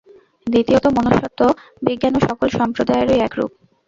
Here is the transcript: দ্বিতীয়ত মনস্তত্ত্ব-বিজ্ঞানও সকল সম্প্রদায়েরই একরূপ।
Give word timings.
দ্বিতীয়ত 0.47 0.85
মনস্তত্ত্ব-বিজ্ঞানও 0.95 2.19
সকল 2.27 2.47
সম্প্রদায়েরই 2.57 3.19
একরূপ। 3.19 3.51